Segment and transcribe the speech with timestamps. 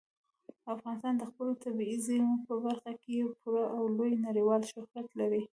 [0.73, 5.41] افغانستان د خپلو طبیعي زیرمو په برخه کې پوره او لوی نړیوال شهرت لري.